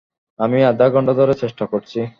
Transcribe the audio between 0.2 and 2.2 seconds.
আমি আধা ঘন্টা ধরে চেষ্টা করছি।